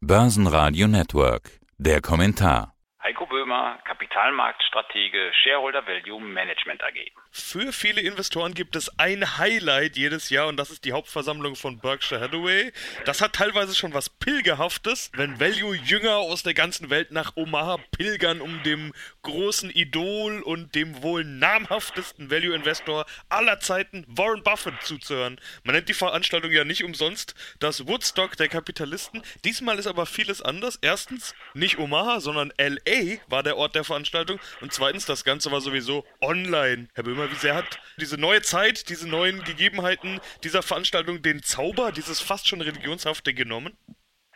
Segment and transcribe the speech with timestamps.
[0.00, 1.58] Börsenradio Network.
[1.76, 2.72] Der Kommentar.
[3.02, 7.10] Heiko Böhmer, Kapitalmarktstratege, Shareholder Value Management AG.
[7.40, 11.78] Für viele Investoren gibt es ein Highlight jedes Jahr und das ist die Hauptversammlung von
[11.78, 12.72] Berkshire Hathaway.
[13.04, 18.40] Das hat teilweise schon was Pilgerhaftes, wenn Value-Jünger aus der ganzen Welt nach Omaha pilgern,
[18.40, 18.92] um dem
[19.22, 25.40] großen Idol und dem wohl namhaftesten Value-Investor aller Zeiten, Warren Buffett, zuzuhören.
[25.62, 29.22] Man nennt die Veranstaltung ja nicht umsonst das Woodstock der Kapitalisten.
[29.44, 30.78] Diesmal ist aber vieles anders.
[30.82, 35.60] Erstens nicht Omaha, sondern LA war der Ort der Veranstaltung und zweitens das Ganze war
[35.60, 36.88] sowieso online.
[36.94, 41.92] Herr Böhmer, wie sehr hat diese neue Zeit, diese neuen Gegebenheiten dieser Veranstaltung den Zauber,
[41.92, 43.76] dieses fast schon religionshafte genommen?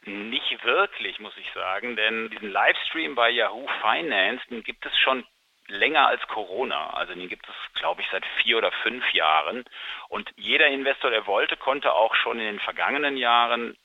[0.04, 5.24] Nicht wirklich, muss ich sagen, denn diesen Livestream bei Yahoo Finance, den gibt es schon
[5.68, 6.90] länger als Corona.
[6.90, 9.64] Also den gibt es, glaube ich, seit vier oder fünf Jahren.
[10.08, 13.76] Und jeder Investor, der wollte, konnte auch schon in den vergangenen Jahren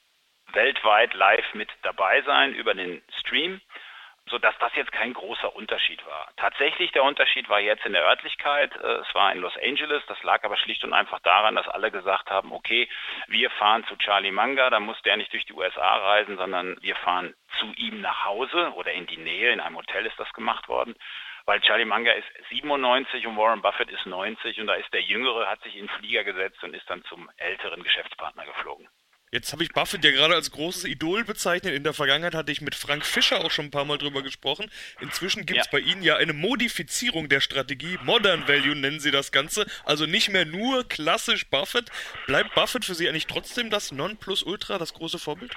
[0.54, 3.62] weltweit live mit dabei sein über den Stream
[4.30, 6.30] sodass das jetzt kein großer Unterschied war.
[6.38, 8.76] Tatsächlich der Unterschied war jetzt in der Örtlichkeit.
[8.76, 10.04] Äh, es war in Los Angeles.
[10.08, 12.88] Das lag aber schlicht und einfach daran, dass alle gesagt haben, okay,
[13.28, 16.96] wir fahren zu Charlie Manga, da muss der nicht durch die USA reisen, sondern wir
[16.96, 19.52] fahren zu ihm nach Hause oder in die Nähe.
[19.52, 20.96] In einem Hotel ist das gemacht worden.
[21.46, 25.48] Weil Charlie Manga ist 97 und Warren Buffett ist 90 und da ist der Jüngere,
[25.48, 28.90] hat sich in den Flieger gesetzt und ist dann zum älteren Geschäftspartner geflogen.
[29.30, 31.74] Jetzt habe ich Buffett ja gerade als großes Idol bezeichnet.
[31.74, 34.72] In der Vergangenheit hatte ich mit Frank Fischer auch schon ein paar Mal drüber gesprochen.
[35.02, 35.72] Inzwischen gibt es ja.
[35.72, 38.00] bei Ihnen ja eine Modifizierung der Strategie.
[38.04, 39.66] Modern Value nennen Sie das Ganze.
[39.84, 41.90] Also nicht mehr nur klassisch Buffett.
[42.26, 45.54] Bleibt Buffett für Sie eigentlich trotzdem das Nonplusultra, das große Vorbild?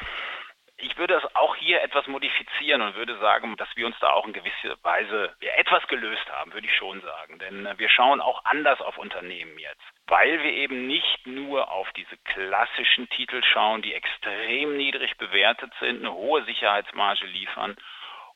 [0.82, 4.26] Ich würde es auch hier etwas modifizieren und würde sagen, dass wir uns da auch
[4.26, 7.38] in gewisser Weise etwas gelöst haben, würde ich schon sagen.
[7.38, 11.90] Denn äh, wir schauen auch anders auf Unternehmen jetzt, weil wir eben nicht nur auf
[11.92, 17.76] diese klassischen Titel schauen, die extrem niedrig bewertet sind, eine hohe Sicherheitsmarge liefern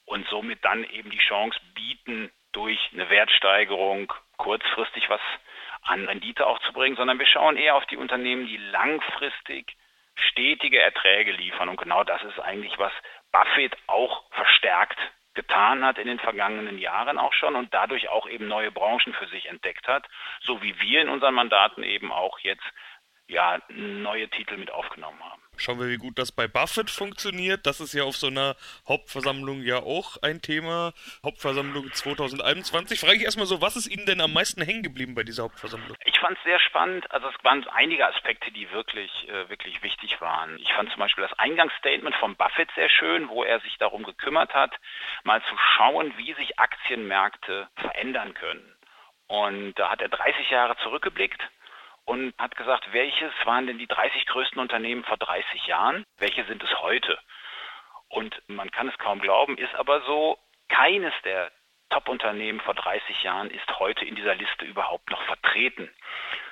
[0.06, 5.20] und somit dann eben die Chance bieten, durch eine Wertsteigerung kurzfristig was
[5.82, 9.76] an Rendite auch zu bringen, sondern wir schauen eher auf die Unternehmen, die langfristig
[10.16, 11.68] stetige Erträge liefern.
[11.68, 12.92] Und genau das ist eigentlich, was
[13.32, 14.98] Buffett auch verstärkt
[15.34, 19.26] getan hat in den vergangenen Jahren auch schon und dadurch auch eben neue Branchen für
[19.26, 20.06] sich entdeckt hat,
[20.40, 22.64] so wie wir in unseren Mandaten eben auch jetzt
[23.28, 25.44] ja neue Titel mit aufgenommen haben.
[25.56, 27.66] Schauen wir, wie gut das bei Buffett funktioniert.
[27.66, 28.56] Das ist ja auf so einer
[28.88, 30.92] Hauptversammlung ja auch ein Thema.
[31.24, 32.98] Hauptversammlung 2021.
[32.98, 35.96] Frage ich erstmal so, was ist Ihnen denn am meisten hängen geblieben bei dieser Hauptversammlung?
[36.04, 37.10] Ich fand es sehr spannend.
[37.12, 40.58] Also es waren einige Aspekte, die wirklich, äh, wirklich wichtig waren.
[40.58, 44.54] Ich fand zum Beispiel das Eingangsstatement von Buffett sehr schön, wo er sich darum gekümmert
[44.54, 44.74] hat,
[45.22, 48.74] mal zu schauen, wie sich Aktienmärkte verändern können.
[49.26, 51.40] Und da hat er 30 Jahre zurückgeblickt
[52.04, 56.62] und hat gesagt, welches waren denn die 30 größten Unternehmen vor 30 Jahren, welche sind
[56.62, 57.18] es heute?
[58.08, 60.38] Und man kann es kaum glauben, ist aber so,
[60.68, 61.50] keines der
[61.90, 65.88] Top-Unternehmen vor 30 Jahren ist heute in dieser Liste überhaupt noch vertreten.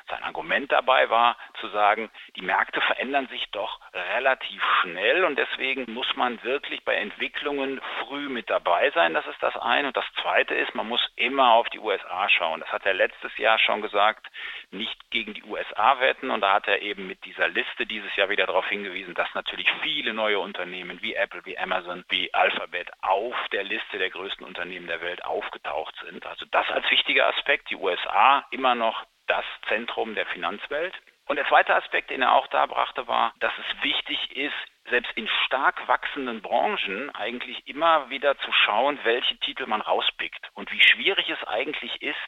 [0.08, 5.90] Sein Argument dabei war zu sagen, die Märkte verändern sich doch relativ schnell und deswegen
[5.92, 9.14] muss man wirklich bei Entwicklungen früh mit dabei sein.
[9.14, 9.88] Das ist das eine.
[9.88, 12.60] Und das zweite ist, man muss immer auf die USA schauen.
[12.60, 14.26] Das hat er letztes Jahr schon gesagt,
[14.70, 16.30] nicht gegen die USA wetten.
[16.30, 19.70] Und da hat er eben mit dieser Liste dieses Jahr wieder darauf hingewiesen, dass natürlich
[19.82, 24.88] viele neue Unternehmen wie Apple, wie Amazon, wie Alphabet auf der Liste der größten Unternehmen
[24.88, 26.26] der Welt aufgetaucht sind.
[26.26, 27.70] Also das als wichtiger Aspekt.
[27.70, 30.94] Die USA immer noch das Zentrum der Finanzwelt.
[31.32, 34.52] Und der zweite Aspekt, den er auch da brachte, war, dass es wichtig ist,
[34.90, 40.70] selbst in stark wachsenden Branchen eigentlich immer wieder zu schauen, welche Titel man rauspickt und
[40.70, 42.18] wie schwierig es eigentlich ist,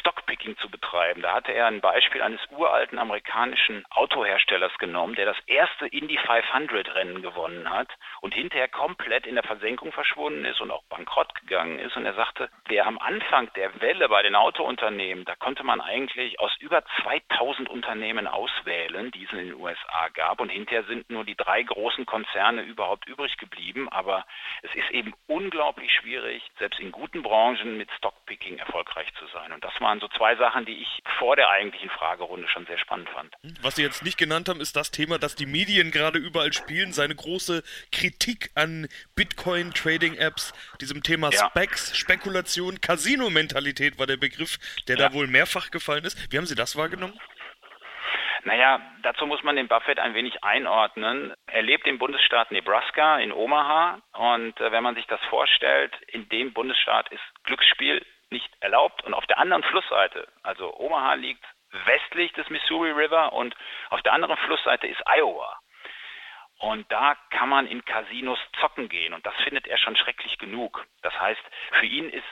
[0.00, 1.22] Stockpicking zu betreiben.
[1.22, 6.94] Da hatte er ein Beispiel eines uralten amerikanischen Autoherstellers genommen, der das erste Indy 500
[6.94, 7.88] Rennen gewonnen hat
[8.20, 11.96] und hinterher komplett in der Versenkung verschwunden ist und auch bankrott gegangen ist.
[11.96, 16.38] Und er sagte, der am Anfang der Welle bei den Autounternehmen, da konnte man eigentlich
[16.40, 20.40] aus über 2000 Unternehmen auswählen, die es in den USA gab.
[20.40, 23.88] Und hinterher sind nur die drei großen Konzerne überhaupt übrig geblieben.
[23.88, 24.24] Aber
[24.62, 29.52] es ist eben unglaublich schwierig, selbst in guten Branchen mit Stockpicking erfolgreich zu sein.
[29.52, 33.08] Und das waren so zwei Sachen, die ich vor der eigentlichen Fragerunde schon sehr spannend
[33.10, 33.34] fand.
[33.62, 36.92] Was Sie jetzt nicht genannt haben, ist das Thema, das die Medien gerade überall spielen,
[36.92, 41.46] seine große Kritik an Bitcoin-Trading-Apps, diesem Thema ja.
[41.46, 44.58] Specs, Spekulation, Casino-Mentalität war der Begriff,
[44.88, 45.08] der ja.
[45.08, 46.32] da wohl mehrfach gefallen ist.
[46.32, 47.18] Wie haben Sie das wahrgenommen?
[48.44, 51.32] Naja, dazu muss man den Buffett ein wenig einordnen.
[51.46, 56.28] Er lebt im Bundesstaat Nebraska in Omaha und äh, wenn man sich das vorstellt, in
[56.28, 58.04] dem Bundesstaat ist Glücksspiel
[58.34, 59.02] nicht erlaubt.
[59.04, 61.44] Und auf der anderen Flussseite, also Omaha liegt
[61.86, 63.56] westlich des Missouri River und
[63.90, 65.58] auf der anderen Flussseite ist Iowa.
[66.58, 69.12] Und da kann man in Casinos zocken gehen.
[69.12, 70.86] Und das findet er schon schrecklich genug.
[71.02, 71.42] Das heißt,
[71.72, 72.24] für ihn ist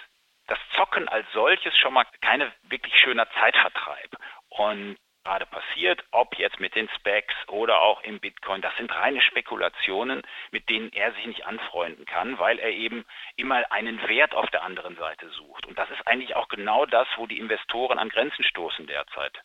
[0.47, 4.11] das Zocken als solches schon mal keine wirklich schöner Zeitvertreib.
[4.49, 8.61] Und gerade passiert, ob jetzt mit den Specs oder auch im Bitcoin.
[8.61, 13.05] Das sind reine Spekulationen, mit denen er sich nicht anfreunden kann, weil er eben
[13.37, 15.67] immer einen Wert auf der anderen Seite sucht.
[15.67, 19.39] Und das ist eigentlich auch genau das, wo die Investoren an Grenzen stoßen derzeit.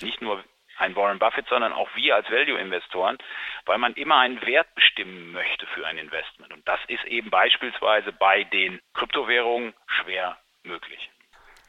[0.00, 0.42] Nicht nur
[0.78, 3.18] ein Warren Buffett, sondern auch wir als Value-Investoren,
[3.66, 6.52] weil man immer einen Wert bestimmen möchte für ein Investment.
[6.52, 11.10] Und das ist eben beispielsweise bei den Kryptowährungen schwer möglich.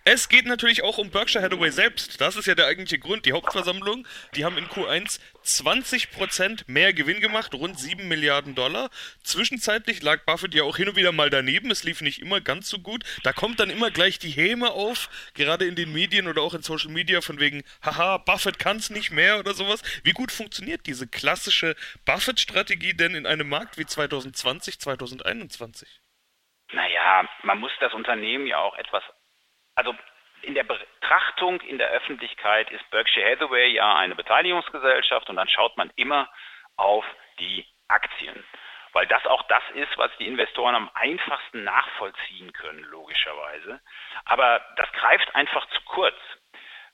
[0.06, 2.22] Es geht natürlich auch um Berkshire Hathaway selbst.
[2.22, 3.26] Das ist ja der eigentliche Grund.
[3.26, 8.90] Die Hauptversammlung, die haben in Q1 20% mehr Gewinn gemacht, rund 7 Milliarden Dollar.
[9.24, 11.70] Zwischenzeitlich lag Buffett ja auch hin und wieder mal daneben.
[11.70, 13.04] Es lief nicht immer ganz so gut.
[13.24, 16.64] Da kommt dann immer gleich die Häme auf, gerade in den Medien oder auch in
[16.64, 19.84] Social Media, von wegen, haha, Buffett kann es nicht mehr oder sowas.
[20.04, 21.76] Wie gut funktioniert diese klassische
[22.06, 26.02] Buffett-Strategie denn in einem Markt wie 2020, 2021?
[26.72, 29.04] Naja, man muss das Unternehmen ja auch etwas
[29.80, 29.96] also
[30.42, 35.78] in der Betrachtung in der Öffentlichkeit ist Berkshire Hathaway ja eine Beteiligungsgesellschaft und dann schaut
[35.78, 36.30] man immer
[36.76, 37.06] auf
[37.40, 38.44] die Aktien,
[38.92, 43.80] weil das auch das ist, was die Investoren am einfachsten nachvollziehen können, logischerweise.
[44.26, 46.18] Aber das greift einfach zu kurz.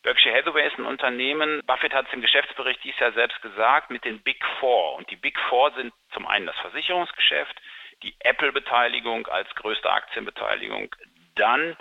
[0.03, 4.05] Berkshire Hathaway ist ein Unternehmen, Buffett hat es im Geschäftsbericht dies Jahr selbst gesagt, mit
[4.05, 4.93] den Big Four.
[4.93, 7.59] Und die Big Four sind zum einen das Versicherungsgeschäft,
[8.03, 10.93] die Apple-Beteiligung als größte Aktienbeteiligung,
[11.35, 11.75] dann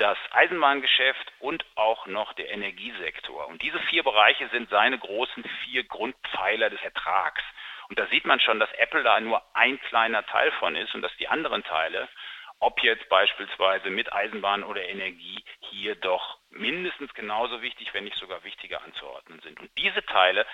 [0.00, 3.46] das Eisenbahngeschäft und auch noch der Energiesektor.
[3.48, 7.42] Und diese vier Bereiche sind seine großen vier Grundpfeiler des Ertrags.
[7.88, 11.02] Und da sieht man schon, dass Apple da nur ein kleiner Teil von ist und
[11.02, 12.08] dass die anderen Teile,
[12.60, 18.42] ob jetzt beispielsweise mit Eisenbahn oder Energie, hier doch mindestens genauso wichtig, wenn nicht sogar
[18.42, 19.60] wichtiger anzuordnen sind.
[19.60, 20.46] Und diese Teile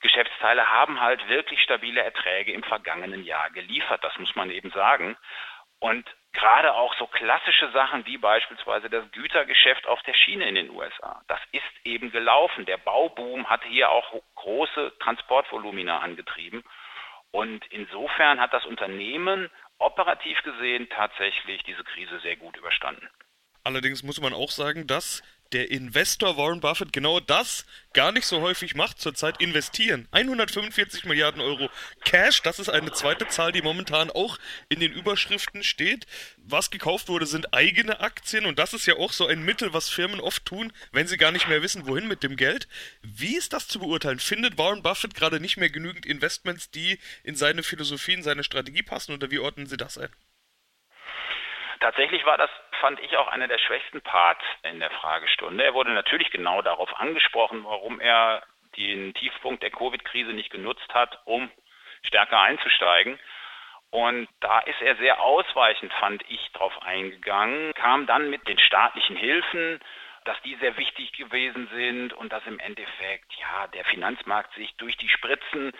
[0.00, 4.04] Geschäftsteile haben halt wirklich stabile Erträge im vergangenen Jahr geliefert.
[4.04, 5.16] Das muss man eben sagen.
[5.78, 10.70] Und gerade auch so klassische Sachen wie beispielsweise das Gütergeschäft auf der Schiene in den
[10.70, 11.22] USA.
[11.28, 12.66] Das ist eben gelaufen.
[12.66, 16.62] Der Bauboom hat hier auch große Transportvolumina angetrieben.
[17.30, 23.08] Und insofern hat das Unternehmen operativ gesehen tatsächlich diese Krise sehr gut überstanden.
[23.64, 25.22] Allerdings muss man auch sagen, dass
[25.52, 30.06] der Investor Warren Buffett genau das gar nicht so häufig macht, zurzeit investieren.
[30.12, 31.70] 145 Milliarden Euro
[32.04, 34.38] Cash, das ist eine zweite Zahl, die momentan auch
[34.68, 36.06] in den Überschriften steht.
[36.36, 39.88] Was gekauft wurde, sind eigene Aktien und das ist ja auch so ein Mittel, was
[39.88, 42.68] Firmen oft tun, wenn sie gar nicht mehr wissen, wohin mit dem Geld.
[43.02, 44.18] Wie ist das zu beurteilen?
[44.18, 48.82] Findet Warren Buffett gerade nicht mehr genügend Investments, die in seine Philosophie, in seine Strategie
[48.82, 50.10] passen oder wie ordnen Sie das ein?
[51.80, 55.64] Tatsächlich war das, fand ich, auch einer der schwächsten Parts in der Fragestunde.
[55.64, 58.42] Er wurde natürlich genau darauf angesprochen, warum er
[58.76, 61.50] den Tiefpunkt der Covid-Krise nicht genutzt hat, um
[62.02, 63.18] stärker einzusteigen.
[63.90, 69.16] Und da ist er sehr ausweichend, fand ich, darauf eingegangen, kam dann mit den staatlichen
[69.16, 69.80] Hilfen,
[70.24, 74.96] dass die sehr wichtig gewesen sind und dass im Endeffekt ja der Finanzmarkt sich durch
[74.96, 75.72] die Spritzen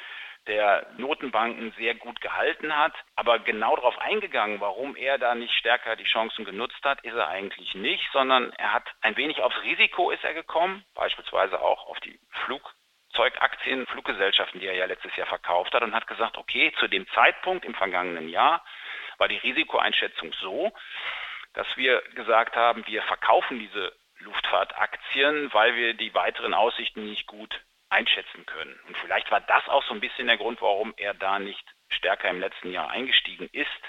[0.46, 2.94] der Notenbanken sehr gut gehalten hat.
[3.16, 7.28] Aber genau darauf eingegangen, warum er da nicht stärker die Chancen genutzt hat, ist er
[7.28, 11.98] eigentlich nicht, sondern er hat ein wenig aufs Risiko ist er gekommen, beispielsweise auch auf
[12.00, 16.88] die Flugzeugaktien, Fluggesellschaften, die er ja letztes Jahr verkauft hat und hat gesagt, okay, zu
[16.88, 18.64] dem Zeitpunkt im vergangenen Jahr
[19.18, 20.72] war die Risikoeinschätzung so,
[21.54, 27.60] dass wir gesagt haben, wir verkaufen diese Luftfahrtaktien, weil wir die weiteren Aussichten nicht gut
[27.96, 28.78] einschätzen können.
[28.86, 32.28] Und vielleicht war das auch so ein bisschen der Grund, warum er da nicht stärker
[32.28, 33.82] im letzten Jahr eingestiegen ist.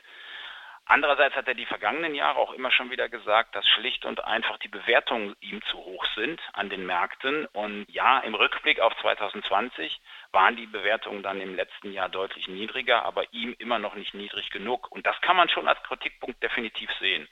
[0.89, 4.57] Andererseits hat er die vergangenen Jahre auch immer schon wieder gesagt, dass schlicht und einfach
[4.59, 7.45] die Bewertungen ihm zu hoch sind an den Märkten.
[7.47, 9.99] Und ja, im Rückblick auf 2020
[10.31, 14.49] waren die Bewertungen dann im letzten Jahr deutlich niedriger, aber ihm immer noch nicht niedrig
[14.49, 14.89] genug.
[14.89, 17.27] Und das kann man schon als Kritikpunkt definitiv sehen.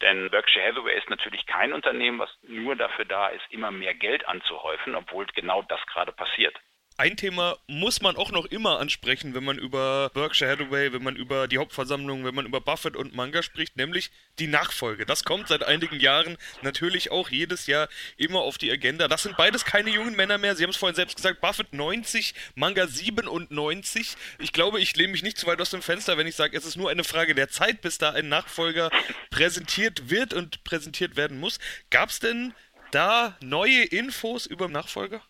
[0.00, 4.26] Denn Berkshire Hathaway ist natürlich kein Unternehmen, was nur dafür da ist, immer mehr Geld
[4.28, 6.54] anzuhäufen, obwohl genau das gerade passiert.
[7.00, 11.14] Ein Thema muss man auch noch immer ansprechen, wenn man über Berkshire Hathaway, wenn man
[11.14, 15.06] über die Hauptversammlung, wenn man über Buffett und Manga spricht, nämlich die Nachfolge.
[15.06, 19.06] Das kommt seit einigen Jahren natürlich auch jedes Jahr immer auf die Agenda.
[19.06, 20.56] Das sind beides keine jungen Männer mehr.
[20.56, 24.16] Sie haben es vorhin selbst gesagt, Buffett 90, Manga 97.
[24.40, 26.66] Ich glaube, ich lehne mich nicht zu weit aus dem Fenster, wenn ich sage, es
[26.66, 28.90] ist nur eine Frage der Zeit, bis da ein Nachfolger
[29.30, 31.60] präsentiert wird und präsentiert werden muss.
[31.90, 32.54] Gab es denn
[32.90, 35.22] da neue Infos über Nachfolger?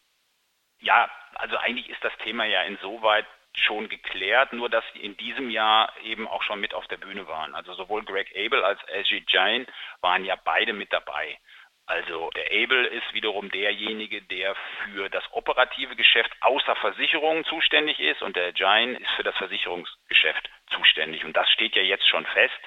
[0.81, 5.51] Ja, also eigentlich ist das Thema ja insoweit schon geklärt, nur dass sie in diesem
[5.51, 7.55] Jahr eben auch schon mit auf der Bühne waren.
[7.55, 9.67] Also sowohl Greg Abel als LG Jain
[10.01, 11.39] waren ja beide mit dabei.
[11.89, 14.55] Also der Able ist wiederum derjenige, der
[14.85, 20.51] für das operative Geschäft außer Versicherungen zuständig ist und der Giant ist für das Versicherungsgeschäft
[20.71, 21.25] zuständig.
[21.25, 22.61] Und das steht ja jetzt schon fest.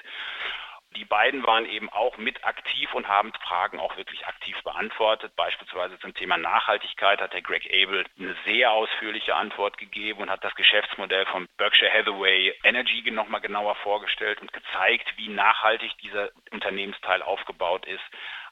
[0.96, 5.34] Die beiden waren eben auch mit aktiv und haben Fragen auch wirklich aktiv beantwortet.
[5.36, 10.44] Beispielsweise zum Thema Nachhaltigkeit hat der Greg Abel eine sehr ausführliche Antwort gegeben und hat
[10.44, 17.22] das Geschäftsmodell von Berkshire Hathaway Energy nochmal genauer vorgestellt und gezeigt, wie nachhaltig dieser Unternehmensteil
[17.22, 18.04] aufgebaut ist.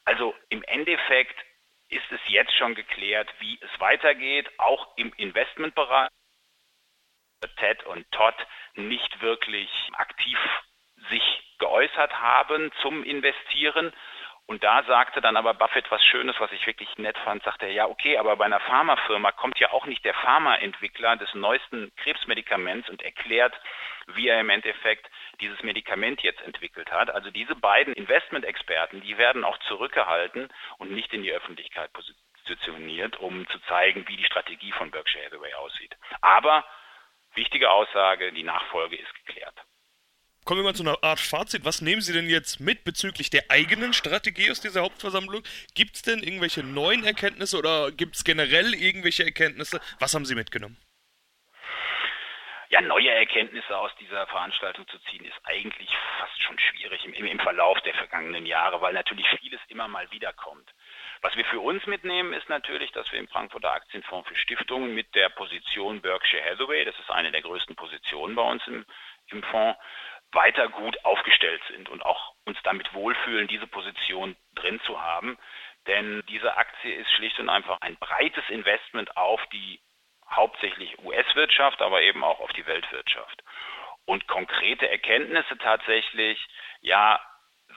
[0.05, 1.39] Also im Endeffekt
[1.89, 6.09] ist es jetzt schon geklärt, wie es weitergeht, auch im Investmentbereich.
[7.57, 8.35] Ted und Todd
[8.75, 10.39] nicht wirklich aktiv
[11.09, 13.93] sich geäußert haben zum Investieren.
[14.47, 17.73] Und da sagte dann aber Buffett was Schönes, was ich wirklich nett fand, sagte er,
[17.73, 22.89] ja, okay, aber bei einer Pharmafirma kommt ja auch nicht der Pharmaentwickler des neuesten Krebsmedikaments
[22.91, 23.55] und erklärt,
[24.09, 25.09] wie er im Endeffekt
[25.41, 27.11] dieses Medikament jetzt entwickelt hat.
[27.11, 30.49] Also diese beiden Investmentexperten, die werden auch zurückgehalten
[30.79, 35.55] und nicht in die Öffentlichkeit positioniert, um zu zeigen, wie die Strategie von Berkshire Hathaway
[35.55, 35.97] aussieht.
[36.23, 36.65] Aber
[37.35, 39.55] wichtige Aussage, die Nachfolge ist geklärt.
[40.45, 41.65] Kommen wir mal zu einer Art Fazit.
[41.65, 45.43] Was nehmen Sie denn jetzt mit bezüglich der eigenen Strategie aus dieser Hauptversammlung?
[45.75, 49.81] Gibt es denn irgendwelche neuen Erkenntnisse oder gibt es generell irgendwelche Erkenntnisse?
[49.99, 50.77] Was haben Sie mitgenommen?
[52.71, 57.41] Ja, neue Erkenntnisse aus dieser Veranstaltung zu ziehen, ist eigentlich fast schon schwierig im, im
[57.41, 60.73] Verlauf der vergangenen Jahre, weil natürlich vieles immer mal wiederkommt.
[61.21, 65.13] Was wir für uns mitnehmen, ist natürlich, dass wir im Frankfurter Aktienfonds für Stiftungen mit
[65.17, 68.87] der Position Berkshire Hathaway, das ist eine der größten Positionen bei uns im,
[69.33, 69.77] im Fonds,
[70.33, 75.39] weiter gut aufgestellt sind und auch uns damit wohlfühlen, diese Position drin zu haben.
[75.87, 79.81] Denn diese Aktie ist schlicht und einfach ein breites Investment auf die
[80.29, 83.43] hauptsächlich US-Wirtschaft, aber eben auch auf die Weltwirtschaft.
[84.05, 86.39] Und konkrete Erkenntnisse tatsächlich,
[86.81, 87.21] ja,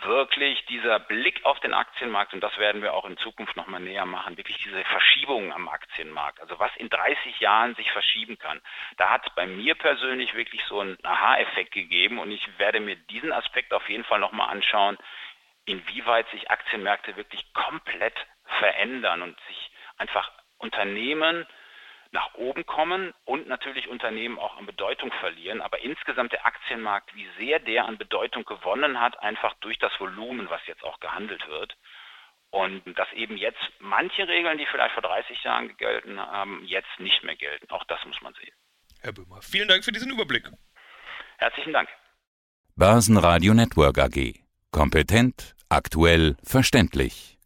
[0.01, 4.05] wirklich dieser Blick auf den Aktienmarkt, und das werden wir auch in Zukunft nochmal näher
[4.05, 8.61] machen, wirklich diese Verschiebungen am Aktienmarkt, also was in 30 Jahren sich verschieben kann.
[8.97, 12.95] Da hat es bei mir persönlich wirklich so einen Aha-Effekt gegeben und ich werde mir
[12.95, 14.97] diesen Aspekt auf jeden Fall nochmal anschauen,
[15.65, 18.15] inwieweit sich Aktienmärkte wirklich komplett
[18.59, 21.45] verändern und sich einfach Unternehmen
[22.13, 25.61] nach oben kommen und natürlich Unternehmen auch an Bedeutung verlieren.
[25.61, 30.49] Aber insgesamt der Aktienmarkt, wie sehr der an Bedeutung gewonnen hat, einfach durch das Volumen,
[30.49, 31.75] was jetzt auch gehandelt wird.
[32.51, 37.23] Und dass eben jetzt manche Regeln, die vielleicht vor 30 Jahren gelten haben, jetzt nicht
[37.23, 37.69] mehr gelten.
[37.71, 38.53] Auch das muss man sehen.
[39.01, 40.47] Herr Böhmer, vielen Dank für diesen Überblick.
[41.37, 41.89] Herzlichen Dank.
[42.75, 44.35] Börsenradio Network AG.
[44.71, 47.37] Kompetent, aktuell, verständlich.